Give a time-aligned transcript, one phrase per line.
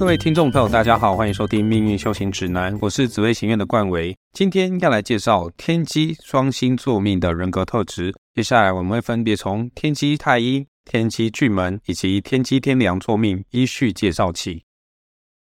[0.00, 4.16] 各位听众朋友，大家好，欢迎收听《命运修行指南》，我是紫薇行院的冠维。
[4.32, 8.14] 今天要来介绍天机双星座命的人格特质。
[8.34, 14.64] 接下来我们会分别从天机太阴、天机巨门以及天机天梁座命依序介绍起。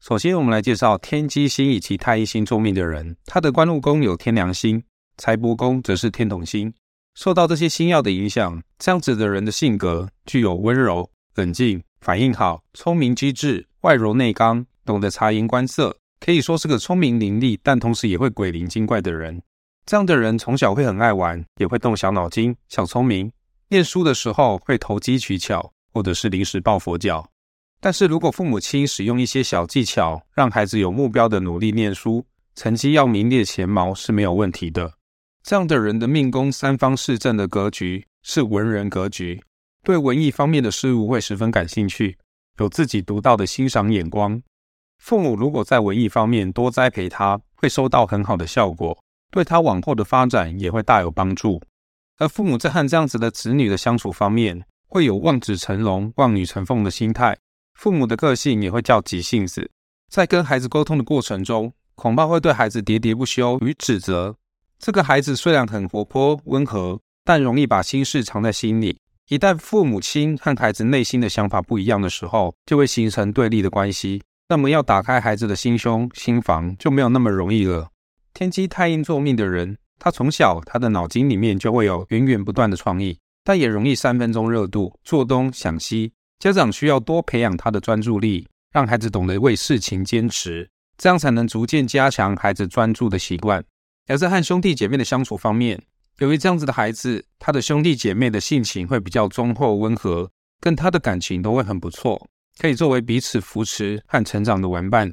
[0.00, 4.80] 首先，我们来介绍天机星以及太阴星座命的人，他的官禄宫有天梁星，
[5.16, 6.72] 财帛宫则是天同星。
[7.16, 13.66] 受到这些星耀的影响，这样子的人的性格具有温柔、冷静、反应好、聪明机智。
[13.80, 19.42] 外柔内刚，懂得察言观色，可以说是个聪明伶俐，但同时也会鬼灵精怪的人。
[19.86, 23.28] 这样的人从小会很爱玩，也会动小脑筋、小聪明。
[23.70, 27.28] 念书的时候会投机取巧，或者是临时抱佛脚。
[27.80, 34.92] 但是如果父母亲使用一些小技巧，让孩子有目标的努力念书，成绩要名列前茅是没有问题的。
[35.42, 39.42] 这样的人的命宫三方四正的格局是文人格局，
[39.86, 42.18] 对文艺方面的事物会十分感兴趣。
[42.58, 44.42] 有自己独到的欣赏眼光，
[44.98, 48.98] 父母如果在文艺方面多栽培他，会收到很好的效果，
[49.30, 51.62] 对他往后的发展也会大有帮助。
[52.18, 57.38] 而父母在和这样子的子女的相处方面，会有望子成龙、望女成凤的心态。
[57.74, 59.70] 父母的个性也会较急性子，
[60.10, 64.34] 在跟孩子沟通的过程中，恐怕会对孩子喋喋不休与指责。
[64.80, 68.98] 这个孩子虽然很活泼温和，但容易把心事藏在心里。
[69.28, 74.22] 一旦父母亲和孩子内心的想法不一样的时候，就会形成对立的关系。
[74.48, 77.88] 那么要打开孩子的心胸、心房就没有那么容易了。
[78.32, 86.12] 天机太阴座命的人，他从小他的脑筋里面就会有源源不断的创意，但也容易三分钟热度，做东想西。
[86.38, 93.64] 家长需要多培养他的专注力，让孩子懂得为事情坚持，这样才能逐渐加强孩子专注的习惯。
[94.06, 95.82] 而在和兄弟姐妹的相处方面，
[96.18, 102.28] 由于这样子的孩子，他的兄弟姐妹的性情会比较忠厚温和，跟他的感情都会很不错，
[102.58, 105.12] 可以作为彼此扶持和成长的玩伴。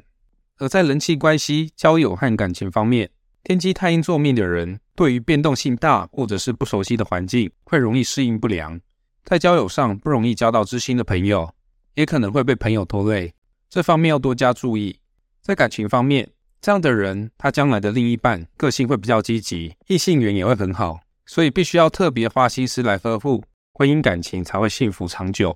[0.58, 3.10] 而在人际关系、交友和感情方面，
[3.42, 8.80] 天机太阴座命的人，对于变动性大或者是不熟悉的环境，会容易适应不良。
[9.24, 11.52] 在交友上不容易交到知心的朋友，
[11.96, 13.34] 也可能会被朋友拖累，
[13.68, 15.00] 这方面要多加注意。
[15.42, 16.30] 在感情方面，
[16.64, 23.44] 这样的人，他将来的另一半个性会比较积极，异性缘也会很好，所以必须要特别花心思来呵护，
[23.74, 25.54] 婚姻感情才会幸福长久。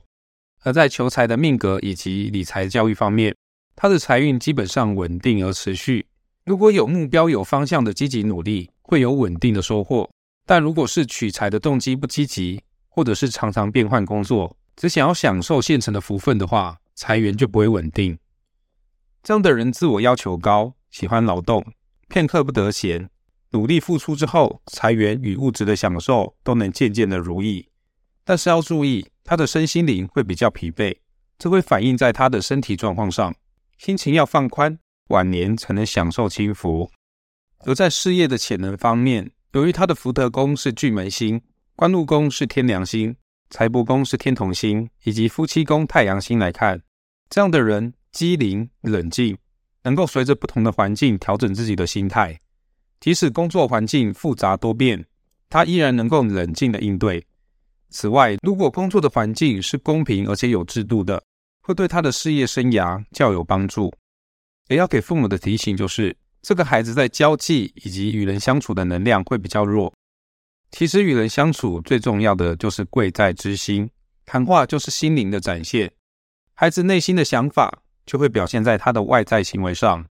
[0.64, 3.34] 而在求财的命格以及理财教育方面，
[3.74, 6.06] 他的财运基本上稳定而持续。
[6.44, 10.06] 如果有目标、有方向的积极努力，会有稳定的收获；
[10.44, 18.18] 但如果是取财的动机不积极，或者是常常变换工作，只想要享受现成的福分的话，财源就不会稳定。
[19.22, 20.74] 这样的人自我要求高。
[20.90, 21.64] 喜欢劳动，
[22.08, 23.08] 片刻不得闲，
[23.50, 27.68] 努力付出之后，财源与物质的享受都能渐渐的如意。
[28.24, 30.96] 但是要注意，他的身心灵会比较疲惫，
[31.38, 33.34] 这会反映在他的身体状况上。
[33.78, 34.78] 心情要放宽，
[35.08, 36.90] 晚年才能享受清福。
[37.60, 41.40] 而在事业的潜能方面，由于他的福德宫是巨门星，
[41.74, 43.16] 官禄宫是天梁星，
[43.50, 46.82] 财帛宫是天同星，以及夫妻宫太阳星来看，
[47.30, 49.38] 这样的人机灵冷静。
[49.88, 52.38] 能够随着不同的环境调整自己的心态，
[53.00, 55.02] 即使工作环境复杂多变，
[55.48, 57.24] 他依然能够冷静的应对。
[57.88, 61.22] 此外，如果工作的环境是公平而且有制度的，
[61.62, 63.90] 会对他的事业生涯较有帮助。
[64.68, 69.90] 也要给父母的提醒就是，这个孩子在交际以及与人相处的能量会比较弱。
[70.70, 73.88] 其实与人相处最重要的就是贵在知心，
[74.26, 75.90] 谈话就是心灵的展现，
[76.52, 77.84] 孩子内心的想法。
[78.08, 80.02] 就会表现在他的外在行为上，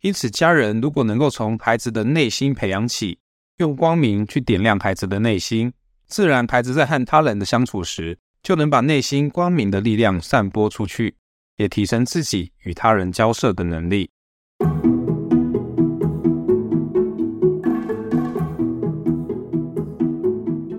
[0.00, 3.18] 因此家人如果能够从孩子的内心培养起，
[3.58, 5.70] 用光明去点亮孩子的内心，
[6.06, 11.14] 自然孩子在和他人的相处时，就能把内心光明的力量散播出去，
[11.58, 14.08] 也提升自己与他人交涉的能力。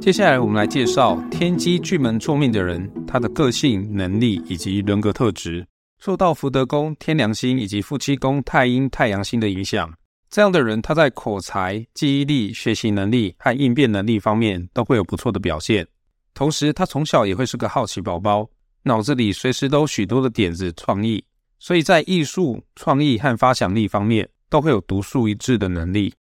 [0.01, 5.63] 接下来我们来介绍天机巨门座命的人，他的个性、能力以及人格特质。
[6.05, 9.89] 受到福德宫天梁星以及夫妻宫太阴太阳星的影响，
[10.29, 15.87] 这样的人他在口才、记忆力、学习能力和应变能力方面都会有不错的表现。
[16.33, 18.49] 同时，他从小也会是个好奇宝宝，
[18.83, 21.23] 脑子里随时都有许多的点子创意，
[21.57, 26.13] 所以在艺术创意和发想力方面都会有独树一帜的能力。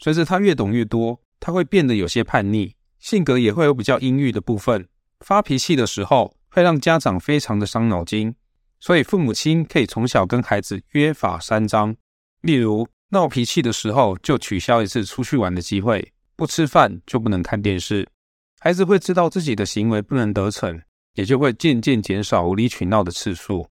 [0.00, 4.86] 随着他越懂越多，他会变得有些叛逆，性格也会有比较阴郁的部分，
[5.20, 8.34] 发脾气的时候会让家长非常的伤脑筋。
[8.80, 11.94] 所以，父母亲可以从小跟孩子约法三章，
[12.40, 18.08] 例如闹脾气的时候就取消一次出去玩的机会，不吃饭就不能看电视。
[18.58, 20.80] 孩子会知道自己的行为不能得逞，
[21.14, 23.68] 也就会渐渐减少无理取闹的次数。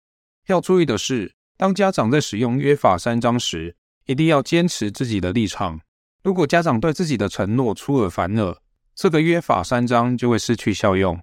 [0.47, 3.75] 要注意的是，当家长在使用约法三章时，
[4.05, 5.79] 一定要坚持自己的立场。
[6.23, 8.57] 如果家长对自己的承诺出尔反尔，
[8.93, 11.17] 这个约法三章就会失去效用。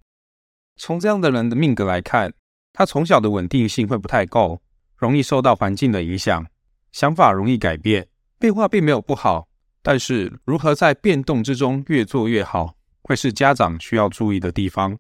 [0.77, 2.33] 从这样的人的命格来看，
[2.75, 4.61] 他从小的稳定性会不太够，
[4.99, 6.45] 容易受到环境的影响，
[6.91, 8.07] 想法容易改变。
[8.39, 9.49] 变化并没有不好，
[9.81, 14.99] 但是如何在变动之中越做越好，会是家长需要注意的地方。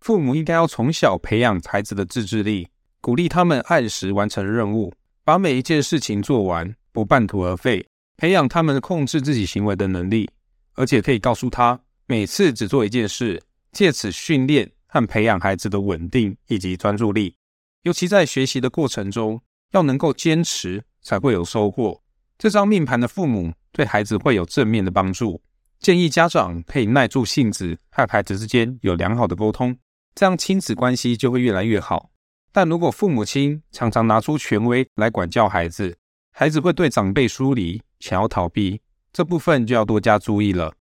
[0.00, 2.68] 父母应该要从小培养孩子的自制力，
[3.00, 4.92] 鼓励他们按时完成任务，
[5.24, 7.86] 把每一件事情做完，不半途而废。
[8.16, 10.28] 培养他们控制自己行为的能力，
[10.74, 13.40] 而且可以告诉他，每次只做一件事，
[13.72, 17.36] 借此训练和培养孩子的稳定以及专注力。
[17.82, 19.40] 尤其在学习的过程中，
[19.72, 22.02] 要能够坚持，才会有收获。
[22.38, 25.40] 这张命盘的父母对孩子会有正面的帮助。
[25.78, 29.76] 建议家长可以耐住性子，和孩子之间有良好的沟通，
[30.14, 32.10] 这样亲子关系就会越来越好。
[32.50, 35.96] 但如果父母亲常常拿出权威来管教孩子，
[36.32, 37.82] 孩子会对长辈疏离。
[37.98, 40.74] 想要逃避这部分就要多加注意了。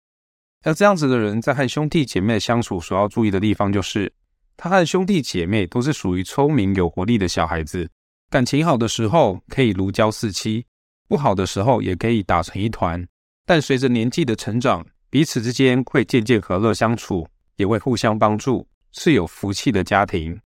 [0.62, 4.12] 而这样子的人在和兄弟姐妹相处，所要注意的地方就是，
[4.56, 7.90] 他和兄弟姐妹都是属于聪明有活力的小孩子，
[8.30, 10.64] 感情好的时候可以如胶似漆，
[11.08, 13.04] 不好的时候也可以打成一团。
[13.44, 17.26] 但随着年纪的成长，彼此之间会渐渐和乐相处，
[17.56, 20.40] 也会互相帮助，是有福气的家庭。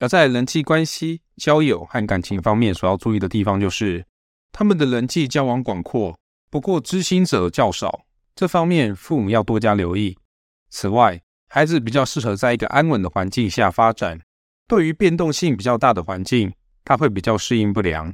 [0.00, 4.04] 而在人际关系、交友和感情方面，所要注意的地方就是。
[4.56, 6.16] 他们的人际交往广阔，
[6.48, 10.16] 不过知心者较少，这方面父母要多加留意。
[10.70, 14.20] 此外，孩子比较适合在一个安稳的环境下发展，
[14.66, 16.52] 对于变动性比较大的环境，
[16.84, 18.12] 他会比较适应不良。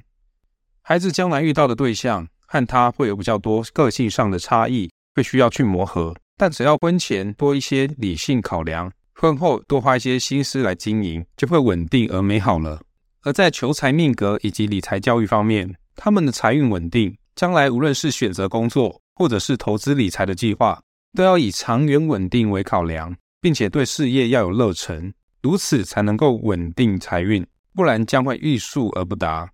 [0.82, 6.14] 孩子将来遇到的对象和他会有比较多个性上的差异，会需要去磨合。
[6.36, 12.80] 但只要婚前多一些理性考量，婚后多花一些心思来经营，就会稳定而美好了。
[13.22, 20.80] 而在求财命格以及理财教育方面，他们的财运稳定，将来无论是选择工作或者是投资理财的计划，
[21.14, 25.12] 都要以长远稳定为考量，并且对事业要有热忱，
[25.42, 29.52] 如此才能够稳定财运，不然将会欲速而不达。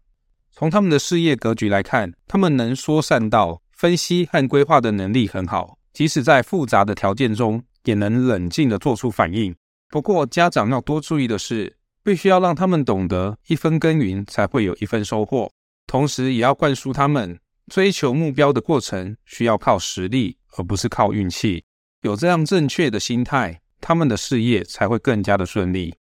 [0.53, 9.53] 从他们的事业格局来看，他们能说善道、分析和规划的能力很好，即使在复杂的条件中，也能冷静地做出反应。
[9.89, 15.51] 不过，家长要多注意的是，必须要让他们懂得一分耕耘才会有一分收获。
[15.89, 17.37] 同时，也要灌输他们
[17.73, 21.65] 追求目标的过程需要靠实力，而不是靠运气。
[22.03, 25.95] 有这样正确的心态，他们的事业才会更加的顺利。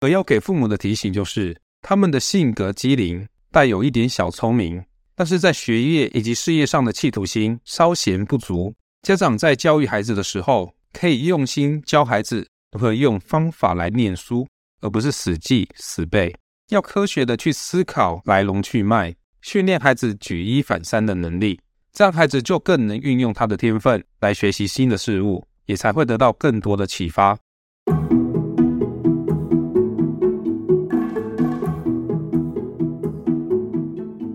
[0.00, 4.82] 而要给父母的提醒就是，他们的性格机灵，带有一点小聪明，
[5.14, 8.74] 但是在学业以及事业上的企图心稍嫌不足。
[9.02, 14.46] 家长在教育孩子的时候，可以用心教孩子如何用方法来念书，
[14.80, 16.34] 而不是死记死背。
[16.70, 19.14] 要科学的去思考来龙去脉。
[19.42, 21.58] 训练孩子举一反三的能力，
[21.92, 27.36] 这样孩子就更能运用他的天分来学习新的事物，也才会得到更多的启发。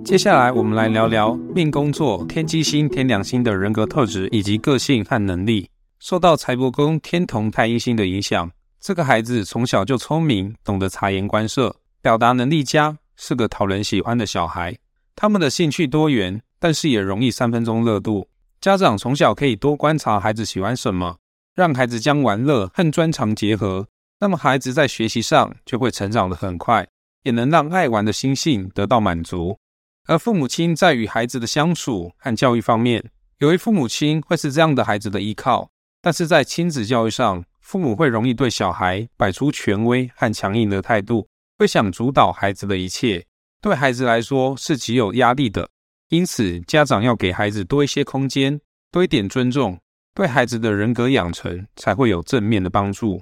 [0.04, 5.69] 接下来，我们来聊聊命宫座天机星、天梁星的人格特质以及个性和能力。
[6.00, 8.51] 受到财帛宫天同太阴星的影响，
[8.81, 14.77] 这个孩子从小就聪明，懂得察言观色，表达能力佳，是个讨人喜欢的小孩。
[15.19, 18.29] 他们的兴趣多元，但是也容易三分钟热度。
[18.62, 21.17] 家长从小可以多观察孩子喜欢什么，
[21.55, 23.88] 让孩子将玩乐和专长结合，
[24.19, 26.88] 那么孩子在学习上就会成长得很快，
[27.24, 29.57] 也能让爱玩的心性得到满足。
[30.05, 33.09] 而父母亲在与孩子的相处和教育方面，
[33.39, 43.25] 有一父母亲会是这样的孩子的依靠，但是在亲子教育上，父母会容易对小孩摆出权威和强硬的态度，会想主导孩子的一切。
[43.62, 45.70] 对孩子来说是极有压力的，
[46.10, 48.60] 因此家长要给孩子多一些空间，
[48.92, 49.80] 多一点尊重，
[50.14, 53.22] 对孩子的人格养成才会有正面的帮助。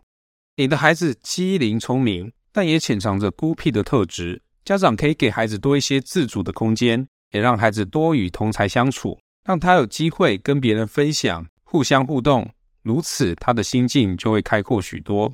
[0.57, 12.49] 你的孩子机灵聪明，但也潜藏着孤僻的特质，家长可以给孩子多一些自主的空间，也让孩子多与同才相处，让他有机会跟别人分享，互相互动，
[12.83, 15.33] 如此他的心境就会开阔许多。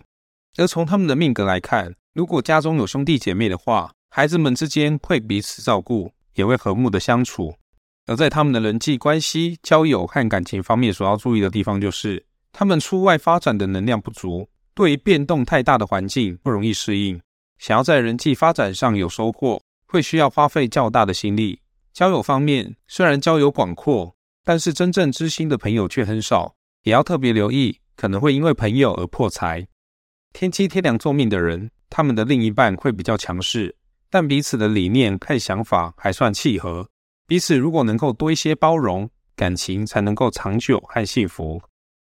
[0.58, 7.55] 而从他们的命格来看，如果家中有兄弟姐妹的话，孩子们之间会彼此照顾，也会和睦的相处。
[8.07, 17.17] 而在他们的人际关系、交友和感情方面，所要注意的地方就是，他们出外发展的能量不足，对于变动太大的环境不容易适应。
[17.57, 21.61] 想要在人际发展上有收获，会需要花费较大的心力。
[21.93, 24.13] 交友方面，虽然交友广阔，
[24.43, 26.53] 但是真正知心的朋友却很少，
[26.83, 29.65] 也要特别留意，可能会因为朋友而破财。
[30.33, 33.73] 天机天梁座命的人，他们的另一半会比较强势。
[34.11, 36.87] 但彼此的理念和想法还算契合。
[37.25, 41.61] 彼此如果能够多一些包容，感情才能够长久和幸福。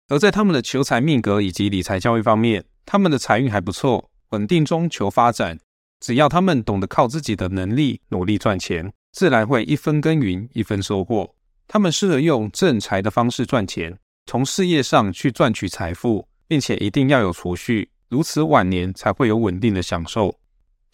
[0.10, 5.60] 而在他们的求财命格以及理财教育方面，他们的财运还不错，稳定中求发展。
[6.00, 11.34] 只要他们懂得靠自己的能力努力赚钱，自然会一分耕耘一分收获。
[11.68, 20.36] 他们适合用正财的方式赚钱，从事业上去赚取财富，并且一定要有储蓄，如此晚年才会有稳定的享受。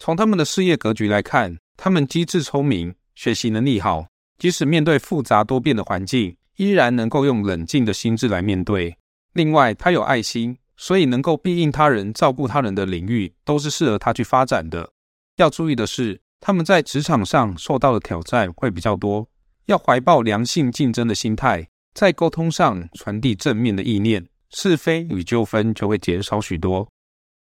[0.00, 4.06] 从他们的事业格局来看，他们机智聪明，学习能力好，
[4.38, 8.96] 即使面对复杂多变的环境，依然能够用冷静的心智来面对。
[9.34, 14.90] 另外，他有爱心，所以能够庇应他人、照顾他人的领域，都是适合他去发展的。
[15.36, 19.28] 要注意的是，他们在职场上受到的挑战会比较多，
[19.66, 26.88] 要怀抱良性竞争的心态，在沟通上传递正面的意念，是非与纠纷就会减少许多。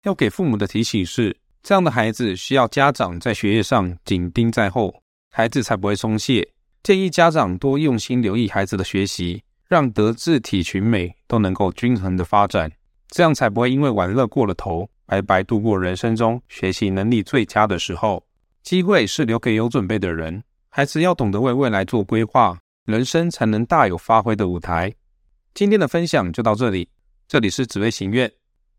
[0.03, 6.47] 要给父母的提醒是，这样的孩子需要家长在学业上紧盯在后，孩子才不会松懈。
[6.81, 12.71] 建议家长多用心留意孩子的学习，让德智体群美都能够均衡的发展，
[13.09, 14.89] 这样才不会因为玩乐过了头。
[15.05, 18.23] 白白度过人生中学习能力最佳的时候，
[18.61, 20.43] 机会是留给有准备的人。
[20.69, 24.93] 孩子要懂得为未来做规划，人生才能大有发挥的舞台。
[25.55, 26.87] 今天的分享就到这里，
[27.27, 28.31] 这里是紫薇行院。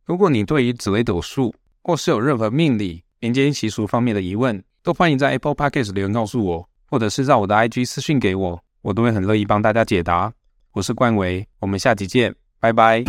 [0.04, 10.32] 如果你对于紫微斗数或是有任何命理、民间习俗方面的疑问，都欢迎在 Apple Podcast 留言告诉我，或者是在我的 IG 私讯给我，我都会很乐意帮大家解答。
[10.72, 13.02] 我是冠维，我们下集见，拜拜。